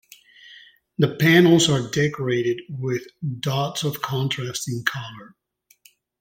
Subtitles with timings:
[0.97, 3.03] The panels are decorated with
[3.39, 5.33] dots of contrasting colors.